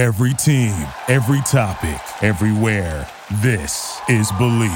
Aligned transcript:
Every 0.00 0.32
team, 0.32 0.72
every 1.08 1.42
topic, 1.42 2.00
everywhere. 2.22 3.06
This 3.42 4.00
is 4.08 4.32
Bleav. 4.32 4.70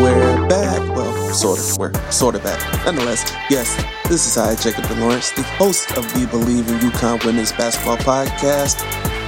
We're 0.00 0.48
back. 0.48 0.80
Well, 0.96 1.34
sort 1.34 1.58
of. 1.58 1.76
We're 1.76 1.92
sort 2.10 2.34
of 2.34 2.42
back. 2.42 2.86
Nonetheless, 2.86 3.30
yes, 3.50 3.76
this 4.08 4.26
is 4.26 4.38
I, 4.38 4.54
Jacob 4.54 4.84
DeLawrence, 4.84 5.34
the 5.36 5.42
host 5.42 5.98
of 5.98 6.10
the 6.14 6.20
Bleav 6.20 6.66
in 6.66 6.78
UConn 6.78 7.22
Women's 7.26 7.52
Basketball 7.52 7.98
Podcast. 7.98 8.82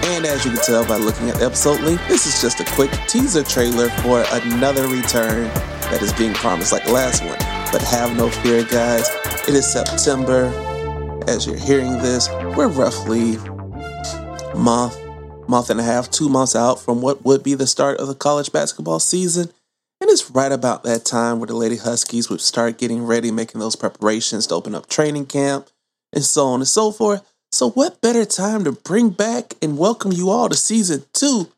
And 0.06 0.24
as 0.24 0.42
you 0.46 0.52
can 0.52 0.60
tell 0.62 0.86
by 0.86 0.96
looking 0.96 1.28
at 1.28 1.36
the 1.36 1.44
episode 1.44 1.82
link, 1.82 2.00
this 2.08 2.24
is 2.24 2.40
just 2.40 2.60
a 2.60 2.64
quick 2.74 2.90
teaser 3.08 3.42
trailer 3.42 3.90
for 3.90 4.24
another 4.32 4.88
return 4.88 5.44
that 5.90 6.00
is 6.00 6.14
being 6.14 6.32
promised 6.32 6.72
like 6.72 6.86
the 6.86 6.92
last 6.92 7.22
one. 7.22 7.57
But 7.70 7.82
have 7.82 8.16
no 8.16 8.30
fear, 8.30 8.64
guys. 8.64 9.10
It 9.46 9.54
is 9.54 9.70
September. 9.70 10.46
As 11.28 11.46
you're 11.46 11.58
hearing 11.58 11.98
this, 11.98 12.30
we're 12.56 12.68
roughly 12.68 13.36
month, 14.56 14.98
month 15.46 15.68
and 15.68 15.78
a 15.78 15.82
half, 15.82 16.10
two 16.10 16.30
months 16.30 16.56
out 16.56 16.80
from 16.80 17.02
what 17.02 17.26
would 17.26 17.42
be 17.42 17.52
the 17.52 17.66
start 17.66 18.00
of 18.00 18.08
the 18.08 18.14
college 18.14 18.52
basketball 18.52 19.00
season. 19.00 19.50
And 20.00 20.08
it's 20.08 20.30
right 20.30 20.50
about 20.50 20.82
that 20.84 21.04
time 21.04 21.40
where 21.40 21.46
the 21.46 21.56
Lady 21.56 21.76
Huskies 21.76 22.30
would 22.30 22.40
start 22.40 22.78
getting 22.78 23.04
ready, 23.04 23.30
making 23.30 23.60
those 23.60 23.76
preparations 23.76 24.46
to 24.46 24.54
open 24.54 24.74
up 24.74 24.88
training 24.88 25.26
camp, 25.26 25.68
and 26.14 26.24
so 26.24 26.46
on 26.46 26.60
and 26.60 26.68
so 26.68 26.90
forth. 26.90 27.22
So, 27.52 27.68
what 27.70 28.00
better 28.00 28.24
time 28.24 28.64
to 28.64 28.72
bring 28.72 29.10
back 29.10 29.52
and 29.60 29.76
welcome 29.76 30.12
you 30.12 30.30
all 30.30 30.48
to 30.48 30.56
season 30.56 31.04
two 31.12 31.48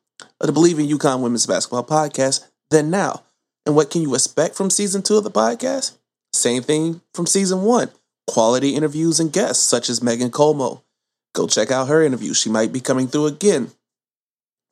of 0.40 0.48
the 0.48 0.52
Bleav 0.52 0.80
in 0.80 0.98
UConn 0.98 1.20
Women's 1.20 1.46
Basketball 1.46 1.84
Podcast 1.84 2.46
than 2.70 2.90
now? 2.90 3.22
And 3.64 3.76
what 3.76 3.90
can 3.90 4.02
you 4.02 4.14
expect 4.14 4.56
from 4.56 4.70
season 4.70 5.02
two 5.02 5.16
of 5.16 5.22
the 5.22 5.30
podcast? 5.30 5.92
Same 6.32 6.62
thing 6.62 7.00
from 7.14 7.26
season 7.26 7.62
one 7.62 7.90
quality 8.26 8.76
interviews 8.76 9.18
and 9.18 9.32
guests, 9.32 9.64
such 9.64 9.88
as 9.88 10.02
Megan 10.02 10.30
Culmo. 10.30 10.82
Go 11.34 11.48
check 11.48 11.70
out 11.70 11.88
her 11.88 12.02
interview. 12.02 12.32
She 12.32 12.48
might 12.48 12.72
be 12.72 12.80
coming 12.80 13.08
through 13.08 13.26
again. 13.26 13.72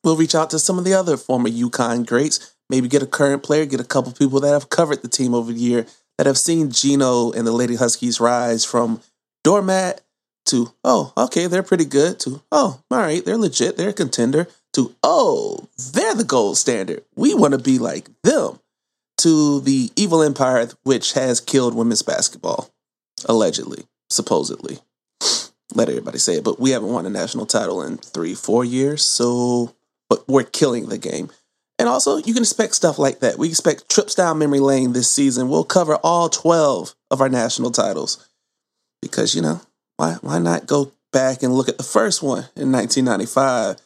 We'll 0.03 0.15
reach 0.15 0.33
out 0.35 0.49
to 0.51 0.59
some 0.59 0.77
of 0.77 0.85
the 0.85 0.93
other 0.93 1.17
former 1.17 1.49
UConn 1.49 2.05
greats 2.05 2.55
maybe 2.69 2.87
get 2.87 3.03
a 3.03 3.07
current 3.07 3.43
player, 3.43 3.65
get 3.65 3.79
a 3.79 3.85
couple 3.85 4.11
people 4.11 4.39
that 4.41 4.53
have 4.53 4.69
covered 4.69 5.01
the 5.01 5.07
team 5.07 5.33
over 5.33 5.51
the 5.51 5.59
year 5.59 5.85
that 6.17 6.27
have 6.27 6.37
seen 6.37 6.71
Gino 6.71 7.31
and 7.31 7.45
the 7.47 7.51
Lady 7.51 7.75
Huskies 7.75 8.19
rise 8.19 8.63
from 8.63 9.01
doormat 9.43 10.01
to 10.45 10.73
oh 10.83 11.13
okay 11.15 11.47
they're 11.47 11.61
pretty 11.61 11.85
good 11.85 12.19
to 12.19 12.41
oh 12.51 12.81
all 12.89 12.97
right 12.97 13.23
they're 13.23 13.37
legit 13.37 13.77
they're 13.77 13.89
a 13.89 13.93
contender 13.93 14.47
to 14.73 14.95
oh 15.03 15.67
they're 15.93 16.15
the 16.15 16.23
gold 16.23 16.57
standard 16.57 17.03
we 17.15 17.33
want 17.35 17.53
to 17.53 17.59
be 17.59 17.77
like 17.77 18.09
them 18.23 18.59
to 19.19 19.61
the 19.61 19.91
evil 19.95 20.21
empire 20.21 20.67
which 20.83 21.13
has 21.13 21.39
killed 21.39 21.75
women's 21.75 22.01
basketball 22.01 22.69
allegedly 23.27 23.85
supposedly 24.09 24.79
let 25.75 25.89
everybody 25.89 26.17
say 26.17 26.35
it 26.35 26.43
but 26.43 26.59
we 26.59 26.71
haven't 26.71 26.91
won 26.91 27.05
a 27.05 27.09
national 27.09 27.45
title 27.45 27.81
in 27.81 27.97
three 27.97 28.33
four 28.33 28.65
years 28.65 29.03
so 29.03 29.73
but 30.09 30.27
we're 30.27 30.43
killing 30.43 30.89
the 30.89 30.97
game 30.97 31.29
and 31.79 31.87
also, 31.87 32.17
you 32.17 32.33
can 32.33 32.43
expect 32.43 32.75
stuff 32.75 32.99
like 32.99 33.21
that. 33.21 33.39
We 33.39 33.47
expect 33.47 33.89
trips 33.89 34.13
down 34.13 34.37
memory 34.37 34.59
lane 34.59 34.91
this 34.91 35.09
season. 35.09 35.47
We'll 35.47 35.63
cover 35.63 35.95
all 35.95 36.27
12 36.27 36.93
of 37.09 37.21
our 37.21 37.29
national 37.29 37.71
titles. 37.71 38.29
Because, 39.01 39.33
you 39.33 39.41
know, 39.41 39.61
why, 39.95 40.17
why 40.21 40.39
not 40.39 40.67
go 40.67 40.91
back 41.13 41.41
and 41.41 41.53
look 41.53 41.69
at 41.69 41.77
the 41.77 41.85
first 41.85 42.21
one 42.21 42.49
in 42.57 42.73
1995, 42.73 43.77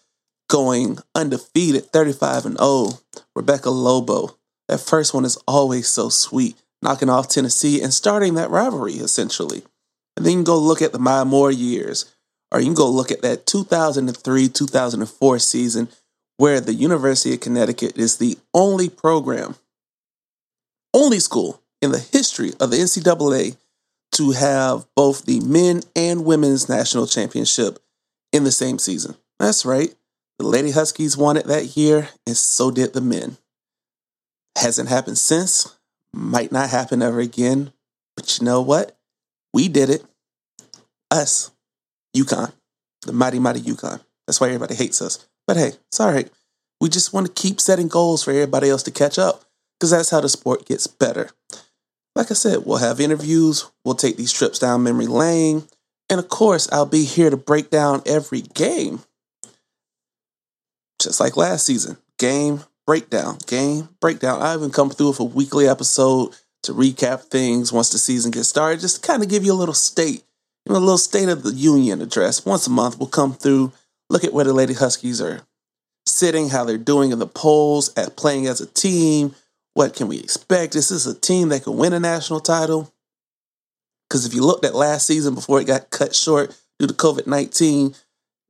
going 0.50 0.98
undefeated 1.14 1.86
35 1.86 2.48
and 2.48 2.58
0, 2.58 2.94
Rebecca 3.36 3.70
Lobo. 3.70 4.36
That 4.68 4.80
first 4.80 5.14
one 5.14 5.26
is 5.26 5.38
always 5.48 5.88
so 5.88 6.10
sweet, 6.10 6.56
knocking 6.82 7.10
off 7.10 7.28
Tennessee 7.28 7.82
and 7.82 7.94
starting 7.94 8.36
that 8.36 8.50
rivalry, 8.50 8.94
essentially. 8.94 9.64
And 10.16 10.26
then 10.26 10.32
you 10.32 10.38
can 10.40 10.44
go 10.44 10.58
look 10.58 10.82
at 10.82 10.92
the 10.92 11.00
Maya 11.00 11.26
Moore 11.26 11.52
years, 11.52 12.14
or 12.52 12.60
you 12.60 12.66
can 12.66 12.76
go 12.76 12.90
look 12.90 13.12
at 13.12 13.22
that 13.22 13.46
2003 13.46 14.50
2004 14.50 15.40
season 15.40 15.90
where 16.38 16.60
the 16.60 16.74
University 16.74 17.34
of 17.34 17.40
Connecticut 17.40 17.98
is 17.98 18.18
the 18.18 18.38
only 18.54 18.90
program, 18.90 19.56
only 20.94 21.20
school 21.20 21.62
in 21.82 21.92
the 21.92 22.00
history 22.00 22.54
of 22.60 22.72
the 22.72 22.78
NCAA 22.78 23.58
to 24.14 24.32
have 24.32 24.86
both 24.96 25.26
the 25.26 25.40
men 25.42 25.82
and 25.96 26.26
women's 26.26 26.70
national 26.70 27.08
championship 27.08 27.80
in 28.32 28.44
the 28.44 28.52
same 28.52 28.80
season. 28.80 29.16
That's 29.40 29.66
right. 29.66 29.94
The 30.40 30.46
Lady 30.46 30.72
Huskies 30.72 31.18
won 31.18 31.38
it 31.38 31.48
that 31.48 31.76
year, 31.76 32.10
and 32.26 32.38
so 32.38 32.72
did 32.72 32.94
the 32.94 33.02
men. 33.02 33.38
Hasn't 34.58 34.90
happened 34.90 35.18
since, 35.18 35.76
might 36.14 36.52
not 36.52 36.70
happen 36.70 37.02
ever 37.02 37.20
again, 37.20 37.74
but 38.16 38.38
you 38.38 38.46
know 38.46 38.62
what? 38.62 38.98
We 39.54 39.68
did 39.68 39.90
it. 39.90 40.04
Us, 41.12 41.52
UConn, 42.16 42.54
the 43.06 43.14
mighty, 43.14 43.40
mighty 43.40 43.62
UConn. 43.62 44.02
That's 44.28 44.40
why 44.40 44.48
everybody 44.48 44.76
hates 44.76 45.02
us. 45.02 45.28
But 45.48 45.58
hey, 45.58 45.74
it's 45.88 46.00
all 46.00 46.12
right. 46.12 46.30
We 46.80 46.90
just 46.90 47.14
want 47.14 47.28
to 47.28 47.42
keep 47.42 47.60
setting 47.60 47.88
goals 47.88 48.24
for 48.24 48.32
everybody 48.32 48.70
else 48.70 48.84
to 48.84 48.92
catch 48.92 49.18
up 49.18 49.44
because 49.80 49.92
that's 49.92 50.10
how 50.10 50.22
the 50.22 50.30
sport 50.30 50.66
gets 50.66 50.88
better. 50.88 51.30
Like 52.16 52.30
I 52.30 52.36
said, 52.36 52.66
we'll 52.66 52.78
have 52.78 53.00
interviews, 53.00 53.66
we'll 53.84 53.96
take 53.96 54.18
these 54.18 54.32
trips 54.32 54.60
down 54.60 54.84
memory 54.84 55.08
lane, 55.08 55.64
and 56.10 56.20
of 56.20 56.30
course, 56.30 56.70
I'll 56.72 56.86
be 56.86 57.06
here 57.06 57.30
to 57.30 57.38
break 57.38 57.70
down 57.70 58.04
every 58.06 58.42
game. 58.42 59.02
Just 61.02 61.20
like 61.20 61.36
last 61.36 61.66
season, 61.66 61.98
game 62.20 62.64
breakdown, 62.86 63.38
game 63.48 63.90
breakdown. 64.00 64.42
I 64.42 64.54
even 64.56 64.72
come 64.72 64.90
through 64.90 65.10
with 65.10 65.20
a 65.20 65.26
weekly 65.26 65.68
episode 65.68 66.36
to 66.64 66.74
recap 66.74 67.24
things 67.24 67.72
once 67.72 67.92
the 67.92 67.98
season 67.98 68.32
gets 68.32 68.48
started, 68.48 68.80
just 68.80 69.02
to 69.02 69.08
kind 69.08 69.24
of 69.24 69.30
give 69.30 69.44
you 69.44 69.54
a 69.54 69.56
little 69.56 69.74
state, 69.74 70.24
you 70.66 70.74
know, 70.74 70.78
a 70.78 70.80
little 70.80 70.98
state 70.98 71.30
of 71.30 71.44
the 71.44 71.52
union 71.52 72.02
address. 72.02 72.46
Once 72.46 72.68
a 72.68 72.70
month, 72.70 72.98
we'll 72.98 73.08
come 73.08 73.34
through 73.34 73.72
look 74.10 74.24
at 74.24 74.34
where 74.34 74.46
the 74.46 74.54
Lady 74.54 74.74
Huskies 74.74 75.22
are 75.22 75.42
sitting, 76.06 76.50
how 76.50 76.64
they're 76.64 76.78
doing 76.78 77.12
in 77.12 77.20
the 77.20 77.28
polls, 77.28 77.92
at 77.98 78.16
playing 78.16 78.48
as 78.48 78.62
a 78.62 78.68
team. 78.68 79.36
What 79.74 79.96
can 79.96 80.08
we 80.08 80.20
expect? 80.20 80.76
Is 80.76 80.90
This 80.90 81.06
a 81.06 81.20
team 81.20 81.50
that 81.50 81.64
can 81.64 81.78
win 81.78 81.94
a 81.94 82.00
national 82.00 82.40
title. 82.40 82.94
Because 84.08 84.26
if 84.26 84.34
you 84.34 84.44
looked 84.44 84.66
at 84.66 84.76
last 84.76 85.08
season 85.08 85.34
before 85.34 85.60
it 85.60 85.66
got 85.66 85.90
cut 85.90 86.14
short 86.14 86.56
due 86.80 86.88
to 86.88 86.94
COVID 86.94 87.26
19, 87.26 87.96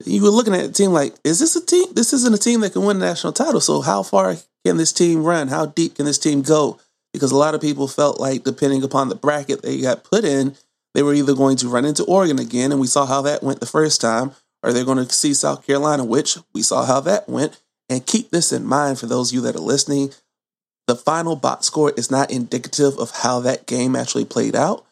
you 0.06 0.22
were 0.22 0.30
looking 0.30 0.54
at 0.54 0.66
a 0.66 0.72
team 0.72 0.92
like, 0.92 1.16
is 1.24 1.40
this 1.40 1.56
a 1.56 1.66
team? 1.66 1.86
This 1.94 2.14
isn't 2.14 2.36
a 2.36 2.38
team 2.38 2.62
that 2.62 2.74
can 2.74 2.84
win 2.84 2.98
a 2.98 3.00
national 3.00 3.34
title. 3.34 3.62
So, 3.62 3.82
how 3.82 4.04
far 4.04 4.36
can 4.66 4.78
this 4.78 4.94
team 4.94 5.24
run? 5.24 5.48
How 5.48 5.66
deep 5.66 5.96
can 5.96 6.06
this 6.06 6.20
team 6.20 6.42
go? 6.42 6.80
Because 7.14 7.32
a 7.32 7.38
lot 7.38 7.54
of 7.54 7.62
people 7.62 7.88
felt 7.88 8.20
like, 8.20 8.44
depending 8.44 8.84
upon 8.84 9.10
the 9.10 9.16
bracket 9.16 9.62
they 9.62 9.80
got 9.82 10.04
put 10.04 10.24
in, 10.24 10.56
they 10.94 11.04
were 11.04 11.14
either 11.14 11.36
going 11.36 11.58
to 11.58 11.70
run 11.70 11.86
into 11.86 12.04
Oregon 12.04 12.40
again, 12.40 12.72
and 12.72 12.82
we 12.82 12.88
saw 12.88 13.06
how 13.06 13.22
that 13.22 13.44
went 13.44 13.60
the 13.60 13.66
first 13.66 14.02
time, 14.02 14.32
or 14.62 14.74
they're 14.74 14.86
going 14.86 15.06
to 15.06 15.14
see 15.14 15.34
South 15.34 15.66
Carolina, 15.66 16.04
which 16.04 16.38
we 16.54 16.62
saw 16.62 16.86
how 16.86 17.00
that 17.02 17.30
went? 17.30 17.60
And 17.90 18.06
keep 18.06 18.32
this 18.32 18.52
in 18.52 18.66
mind 18.66 19.00
for 19.00 19.08
those 19.08 19.32
of 19.32 19.36
you 19.36 19.42
that 19.42 19.56
are 19.56 19.60
listening. 19.60 20.12
The 20.88 20.96
final 20.96 21.36
box 21.36 21.68
score 21.68 21.92
is 21.96 22.12
not 22.12 22.32
indicative 22.32 22.98
of 22.98 23.12
how 23.12 23.40
that 23.42 23.68
game 23.68 23.96
actually 23.96 24.26
played 24.26 24.56
out. 24.56 24.86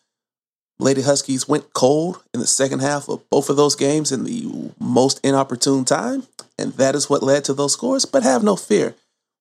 Lady 0.82 1.04
Huskies 1.04 1.48
went 1.48 1.74
cold 1.74 2.24
in 2.34 2.40
the 2.40 2.48
second 2.48 2.80
half 2.80 3.08
of 3.08 3.30
both 3.30 3.50
of 3.50 3.56
those 3.56 3.76
games 3.76 4.12
in 4.12 4.24
the 4.24 4.72
most 4.80 5.20
inopportune 5.24 5.86
time, 5.86 6.24
and 6.58 6.74
that 6.74 6.96
is 6.96 7.10
what 7.10 7.22
led 7.22 7.46
to 7.46 7.54
those 7.54 7.74
scores. 7.74 8.06
But 8.06 8.24
have 8.24 8.44
no 8.44 8.56
fear. 8.56 8.96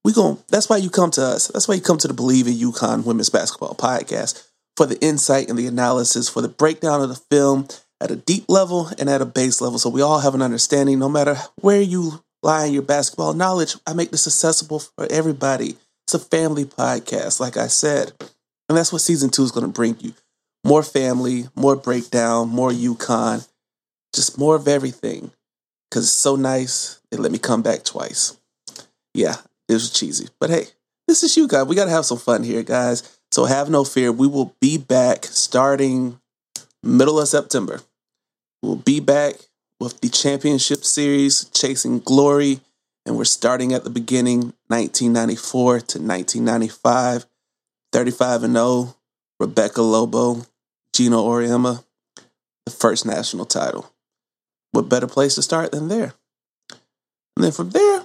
We 0.05 0.13
going 0.13 0.39
that's 0.49 0.69
why 0.69 0.77
you 0.77 0.91
come 0.91 1.11
to 1.13 1.23
us. 1.23 1.49
That's 1.49 1.67
why 1.67 1.77
you 1.77 1.81
come 1.81 1.99
to 1.99 2.09
the 2.09 2.15
Bleav 2.15 2.47
in 2.47 2.55
UConn 2.55 3.05
Women's 3.05 3.31
Basketball 3.31 3.75
podcast 3.75 4.47
for 4.77 4.85
the 4.85 5.01
insight 5.01 5.49
and 5.49 5.59
the 5.59 5.67
analysis, 5.67 6.29
for 6.29 6.43
the 6.43 6.49
breakdown 6.49 7.01
of 7.01 7.09
the 7.09 7.21
film, 7.31 7.69
at 8.03 8.11
a 8.11 8.17
deep 8.17 8.45
level 8.49 8.91
and 8.99 9.09
at 9.09 9.23
a 9.23 9.27
base 9.27 9.61
level. 9.63 9.79
So 9.79 9.89
we 9.89 10.03
all 10.03 10.21
have 10.21 10.35
an 10.35 10.43
understanding, 10.43 10.99
no 10.99 11.09
matter 11.09 11.37
where 11.57 11.81
you 11.81 12.23
lie 12.43 12.67
in 12.67 12.75
your 12.75 12.83
basketball 12.83 13.33
knowledge. 13.33 13.77
I 13.87 13.95
make 13.95 14.11
this 14.11 14.27
accessible 14.27 14.81
for 14.81 15.07
everybody. 15.11 15.77
It's 16.07 16.15
a 16.15 16.19
family 16.19 16.65
podcast, 16.65 17.41
like 17.41 17.57
I 17.57 17.67
said. 17.67 18.13
And 18.69 18.77
that's 18.77 18.93
what 18.93 19.03
season 19.03 19.31
two 19.31 19.43
is 19.43 19.53
going 19.53 19.67
to 19.67 19.73
bring 19.73 19.97
you 20.01 20.13
more 20.65 20.83
family, 20.83 21.49
more 21.55 21.77
breakdown, 21.77 22.49
more 22.49 22.71
UConn, 22.71 23.47
just 24.15 24.39
more 24.39 24.57
of 24.57 24.69
everything. 24.69 25.31
Because 25.91 26.05
it's 26.05 26.13
so 26.13 26.37
nice. 26.37 27.01
They 27.11 27.17
let 27.17 27.33
me 27.33 27.39
come 27.39 27.63
back 27.63 27.83
twice. 27.83 28.39
Yeah, 29.15 29.37
it 29.69 29.73
was 29.73 29.91
cheesy. 29.91 30.29
But 30.39 30.51
hey, 30.51 30.67
this 31.09 31.23
is 31.23 31.37
you 31.37 31.49
guys. 31.49 31.67
We 31.67 31.75
got 31.75 31.87
to 31.87 31.91
have 31.91 32.05
some 32.05 32.19
fun 32.19 32.45
here, 32.45 32.63
guys. 32.63 33.19
So 33.33 33.45
have 33.45 33.71
no 33.71 33.85
fear. 33.85 34.13
We 34.13 34.27
will 34.27 34.55
be 34.61 34.79
back 34.79 35.25
starting 35.25 36.21
middle 36.83 37.21
of 37.21 37.29
September. 37.29 37.81
We'll 38.63 38.77
be 38.77 39.01
back 39.01 39.35
with 39.81 40.01
the 40.01 40.09
championship 40.09 40.85
series, 40.85 41.45
Chasing 41.47 42.01
Glory, 42.01 42.61
and 43.07 43.17
we're 43.17 43.25
starting 43.25 43.73
at 43.73 43.83
the 43.83 43.91
beginning, 43.91 44.53
1994 44.69 45.81
to 45.81 45.99
1995. 45.99 47.27
35 47.93 48.45
and 48.45 48.55
0, 48.55 48.95
Rebecca 49.41 49.83
Lobo, 49.83 50.47
Gino 51.01 51.25
Auriemma, 51.25 51.83
the 52.67 52.71
first 52.71 53.07
national 53.07 53.47
title. 53.47 53.91
What 54.73 54.91
better 54.91 55.07
place 55.07 55.37
to 55.37 55.43
start 55.43 55.73
than 55.73 55.89
there? 55.89 56.13
And 56.71 57.45
then 57.45 57.53
from 57.53 57.71
there, 57.71 58.05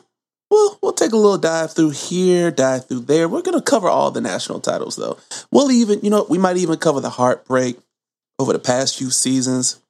we'll 0.50 0.80
we'll 0.82 0.94
take 0.94 1.12
a 1.12 1.18
little 1.18 1.38
dive 1.38 1.74
through 1.74 1.90
here, 1.90 2.52
dive 2.52 2.88
through 2.88 3.02
there. 3.02 3.28
We're 3.28 3.42
gonna 3.42 3.62
cover 3.62 3.90
all 3.90 4.12
the 4.12 4.22
national 4.22 4.62
titles 4.62 4.96
though. 4.96 5.18
We'll 5.52 5.74
even, 5.74 6.00
you 6.04 6.10
know, 6.10 6.26
we 6.30 6.38
might 6.38 6.56
even 6.56 6.78
cover 6.78 7.02
the 7.02 7.10
heartbreak 7.10 7.78
over 8.40 8.54
the 8.54 8.60
past 8.60 8.98
few 8.98 9.10
seasons 9.10 9.82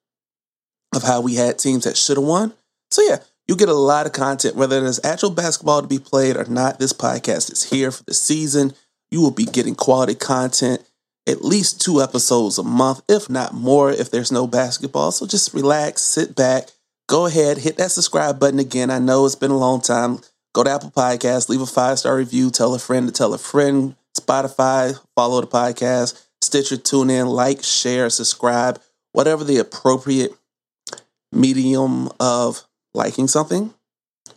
of 0.96 1.04
how 1.04 1.22
we 1.22 1.36
had 1.36 1.60
teams 1.60 1.84
that 1.84 1.98
should 1.98 2.18
have 2.18 2.25
won. 2.25 2.54
So 2.90 3.04
yeah, 3.04 3.18
you 3.48 3.56
get 3.56 3.69
a 3.69 3.75
lot 3.75 4.08
of 4.08 4.13
content, 4.13 4.56
whether 4.56 4.81
there's 4.81 5.06
actual 5.06 5.30
basketball 5.30 5.84
to 5.84 5.88
be 5.88 6.00
played 6.00 6.38
or 6.38 6.46
not. 6.46 6.80
This 6.80 6.92
podcast 6.92 7.51
is 7.51 7.69
here 7.69 7.92
for 7.92 8.04
the 8.06 8.16
season. 8.16 8.74
You 9.12 9.22
will 9.22 9.30
be 9.30 9.46
getting 9.46 9.75
quality 9.75 10.16
content, 10.16 10.81
at 11.27 11.44
least 11.44 11.81
two 11.81 12.01
episodes 12.01 12.57
a 12.57 12.63
month, 12.63 13.01
if 13.10 13.30
not 13.30 13.54
more, 13.54 13.92
if 13.92 14.12
there's 14.12 14.31
no 14.31 14.48
basketball. 14.48 15.12
So 15.12 15.25
just 15.25 15.54
relax, 15.54 16.01
sit 16.01 16.36
back, 16.36 16.69
go 17.07 17.25
ahead, 17.25 17.57
hit 17.57 17.77
that 17.77 17.92
subscribe 17.92 18.39
button 18.39 18.60
again. 18.60 18.92
I 18.92 19.00
know 19.00 19.25
it's 19.25 19.36
been 19.36 19.51
a 19.51 19.57
long 19.57 19.81
time. 19.81 20.19
Go 20.54 20.63
to 20.63 20.69
Apple 20.69 20.92
Podcasts, 20.92 21.50
leave 21.50 21.62
a 21.62 21.66
five 21.66 22.00
star 22.00 22.16
review, 22.16 22.50
tell 22.50 22.74
a 22.74 22.80
friend 22.80 23.07
to 23.07 23.13
tell 23.13 23.33
a 23.33 23.38
friend, 23.38 23.95
Spotify, 24.18 24.98
follow 25.16 25.42
the 25.42 25.48
podcast, 25.48 26.25
Stitcher, 26.42 26.77
tune 26.77 27.10
in, 27.10 27.27
like, 27.27 27.63
share, 27.63 28.10
subscribe, 28.10 28.80
whatever 29.12 29.44
the 29.44 29.57
appropriate 29.57 30.31
medium 31.31 32.10
of 32.19 32.63
liking 32.94 33.27
something 33.27 33.74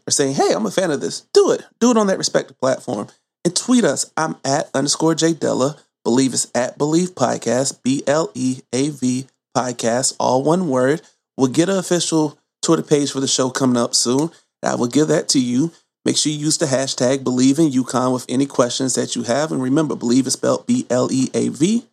or 0.06 0.10
saying, 0.10 0.34
hey, 0.34 0.52
I'm 0.54 0.66
a 0.66 0.70
fan 0.70 0.90
of 0.90 1.00
this. 1.00 1.20
Do 1.32 1.52
it. 1.52 1.62
Do 1.80 1.90
it 1.90 1.96
on 1.96 2.08
that 2.08 2.18
respective 2.18 2.58
platform. 2.58 3.08
And 3.44 3.54
tweet 3.54 3.84
us. 3.84 4.10
I'm 4.16 4.36
at 4.44 4.70
underscore 4.74 5.14
J 5.14 5.34
Della. 5.34 5.76
Bleav 6.08 6.32
it's 6.32 6.50
at 6.54 6.78
Bleav 6.78 7.08
Podcast, 7.08 7.82
B 7.82 8.02
L 8.06 8.30
E 8.34 8.62
A 8.72 8.88
V 8.88 9.26
Podcast, 9.54 10.16
all 10.18 10.42
one 10.42 10.70
word. 10.70 11.02
We'll 11.36 11.48
get 11.48 11.68
an 11.68 11.76
official 11.76 12.38
Twitter 12.62 12.82
page 12.82 13.12
for 13.12 13.20
the 13.20 13.28
show 13.28 13.50
coming 13.50 13.76
up 13.76 13.94
soon. 13.94 14.30
I 14.62 14.74
will 14.76 14.86
give 14.86 15.08
that 15.08 15.28
to 15.30 15.38
you. 15.38 15.70
Make 16.06 16.16
sure 16.16 16.32
you 16.32 16.38
use 16.38 16.56
the 16.56 16.64
hashtag 16.64 17.18
Bleav 17.24 17.58
in 17.58 17.70
UConn 17.70 18.14
with 18.14 18.24
any 18.26 18.46
questions 18.46 18.94
that 18.94 19.16
you 19.16 19.24
have. 19.24 19.52
And 19.52 19.62
remember, 19.62 19.94
Bleav 19.96 20.26
is 20.26 20.32
spelled 20.32 20.66
B 20.66 20.86
L 20.88 21.12
E 21.12 21.28
A 21.34 21.50
V. 21.50 21.84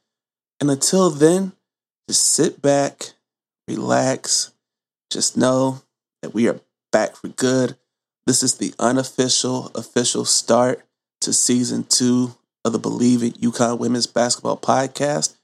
And 0.61 0.71
until 0.71 1.09
then, 1.09 1.51
just 2.07 2.31
sit 2.31 2.61
back, 2.61 3.11
relax, 3.67 4.53
just 5.11 5.35
know 5.35 5.81
that 6.21 6.33
we 6.33 6.47
are 6.47 6.61
back 6.93 7.17
for 7.17 7.27
good. 7.27 7.75
This 8.25 8.43
is 8.43 8.59
the 8.59 8.73
unofficial, 8.79 9.71
official 9.75 10.23
start 10.23 10.85
to 11.19 11.33
season 11.33 11.83
two 11.83 12.33
of 12.65 12.73
the 12.73 12.79
Bleav 12.79 13.23
It 13.23 13.39
UConn 13.39 13.79
Women's 13.79 14.07
Basketball 14.07 14.57
Podcast. 14.57 15.35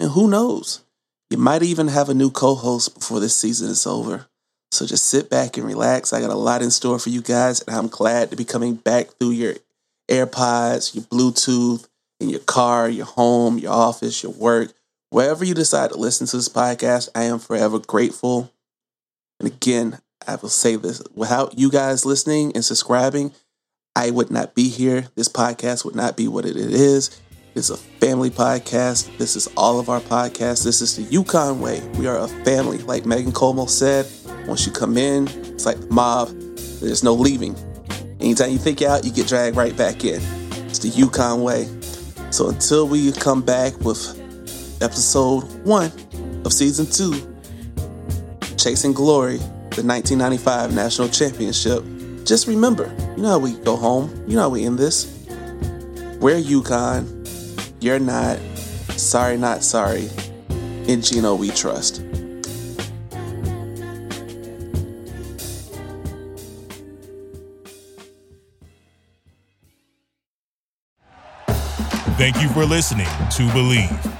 And 0.00 0.10
who 0.10 0.28
knows, 0.28 0.82
you 1.28 1.36
might 1.36 1.62
even 1.62 1.88
have 1.88 2.08
a 2.08 2.14
new 2.14 2.30
co 2.30 2.54
host 2.56 2.98
before 2.98 3.20
this 3.20 3.36
season 3.36 3.68
is 3.68 3.86
over. 3.86 4.26
So 4.72 4.86
just 4.86 5.06
sit 5.06 5.28
back 5.28 5.56
and 5.56 5.66
relax. 5.66 6.12
I 6.12 6.20
got 6.20 6.30
a 6.30 6.34
lot 6.34 6.62
in 6.62 6.70
store 6.70 6.98
for 6.98 7.10
you 7.10 7.20
guys, 7.20 7.60
and 7.60 7.76
I'm 7.76 7.88
glad 7.88 8.30
to 8.30 8.36
be 8.36 8.44
coming 8.44 8.76
back 8.76 9.08
through 9.18 9.32
your 9.32 9.54
AirPods, 10.10 10.94
your 10.94 11.04
Bluetooth, 11.04 11.86
in 12.18 12.30
your 12.30 12.40
car, 12.40 12.88
your 12.88 13.06
home, 13.06 13.58
your 13.58 13.72
office, 13.72 14.22
your 14.22 14.32
work, 14.32 14.72
wherever 15.10 15.44
you 15.44 15.54
decide 15.54 15.90
to 15.90 15.98
listen 15.98 16.26
to 16.28 16.36
this 16.36 16.48
podcast. 16.48 17.08
I 17.14 17.24
am 17.24 17.38
forever 17.38 17.78
grateful. 17.78 18.52
And 19.38 19.48
again, 19.48 19.98
I 20.26 20.36
will 20.36 20.48
say 20.48 20.76
this 20.76 21.02
without 21.14 21.58
you 21.58 21.70
guys 21.70 22.06
listening 22.06 22.52
and 22.54 22.64
subscribing, 22.64 23.32
I 23.96 24.10
would 24.10 24.30
not 24.30 24.54
be 24.54 24.68
here. 24.68 25.08
This 25.16 25.28
podcast 25.28 25.84
would 25.84 25.96
not 25.96 26.16
be 26.16 26.28
what 26.28 26.46
it 26.46 26.56
is. 26.56 27.20
It's 27.56 27.70
a 27.70 27.76
family 27.76 28.30
podcast. 28.30 29.18
This 29.18 29.34
is 29.34 29.48
all 29.56 29.80
of 29.80 29.88
our 29.88 30.00
podcasts. 30.00 30.62
This 30.64 30.80
is 30.80 30.96
the 30.96 31.02
UConn 31.02 31.58
way. 31.58 31.80
We 31.98 32.06
are 32.06 32.18
a 32.18 32.28
family. 32.28 32.78
Like 32.78 33.04
Megan 33.04 33.32
Culmo 33.32 33.68
said, 33.68 34.06
once 34.46 34.64
you 34.64 34.72
come 34.72 34.96
in, 34.96 35.26
it's 35.26 35.66
like 35.66 35.80
the 35.80 35.88
mob. 35.88 36.28
There's 36.80 37.02
no 37.02 37.14
leaving. 37.14 37.56
Anytime 38.20 38.50
you 38.50 38.58
think 38.58 38.80
out, 38.82 39.04
you 39.04 39.10
get 39.10 39.26
dragged 39.26 39.56
right 39.56 39.76
back 39.76 40.04
in. 40.04 40.20
It's 40.68 40.78
the 40.78 40.90
UConn 40.90 41.42
way. 41.42 41.68
So 42.30 42.48
until 42.48 42.86
we 42.86 43.10
come 43.10 43.42
back 43.42 43.76
with 43.80 44.16
episode 44.80 45.42
one 45.66 45.90
of 46.44 46.52
season 46.52 46.86
two, 46.86 47.36
Chasing 48.56 48.92
Glory, 48.92 49.38
the 49.38 49.82
1995 49.82 50.74
National 50.74 51.08
Championship, 51.08 51.82
just 52.24 52.46
remember, 52.46 52.94
you 53.16 53.22
know 53.22 53.30
how 53.30 53.38
we 53.38 53.54
go 53.54 53.76
home, 53.76 54.24
you 54.26 54.36
know 54.36 54.42
how 54.42 54.48
we 54.48 54.64
end 54.64 54.78
this. 54.78 55.06
We're 56.20 56.40
UConn. 56.40 57.16
You're 57.80 57.98
not. 57.98 58.38
Sorry, 58.90 59.38
not 59.38 59.62
sorry. 59.62 60.10
In 60.86 61.00
Gino, 61.00 61.34
we 61.34 61.50
trust. 61.50 62.04
Thank 72.18 72.42
you 72.42 72.50
for 72.50 72.66
listening 72.66 73.06
to 73.06 73.48
Bleav. 73.54 74.19